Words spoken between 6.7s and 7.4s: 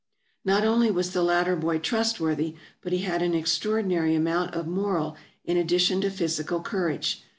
age.